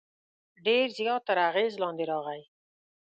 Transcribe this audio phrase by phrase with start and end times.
[0.65, 2.41] ډېر زیات تر اغېز لاندې راغی.